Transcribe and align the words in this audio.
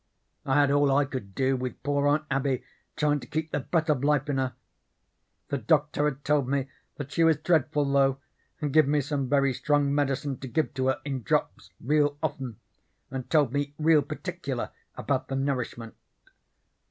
I 0.47 0.59
had 0.59 0.71
all 0.71 0.91
I 0.97 1.05
could 1.05 1.35
do 1.35 1.55
with 1.55 1.83
poor 1.83 2.07
Aunt 2.07 2.25
Abby 2.31 2.63
tryin' 2.95 3.19
to 3.19 3.27
keep 3.27 3.51
the 3.51 3.59
breath 3.59 3.87
of 3.87 4.03
life 4.03 4.27
in 4.29 4.39
her. 4.39 4.55
The 5.49 5.59
doctor 5.59 6.05
had 6.05 6.25
told 6.25 6.49
me 6.49 6.69
that 6.95 7.11
she 7.11 7.23
was 7.23 7.37
dreadful 7.37 7.85
low, 7.85 8.17
and 8.59 8.73
give 8.73 8.87
me 8.87 9.01
some 9.01 9.29
very 9.29 9.53
strong 9.53 9.93
medicine 9.93 10.39
to 10.39 10.47
give 10.47 10.73
to 10.73 10.87
her 10.87 11.01
in 11.05 11.21
drops 11.21 11.69
real 11.79 12.17
often, 12.23 12.59
and 13.11 13.29
told 13.29 13.53
me 13.53 13.75
real 13.77 14.01
particular 14.01 14.71
about 14.97 15.27
the 15.27 15.35
nourishment. 15.35 15.93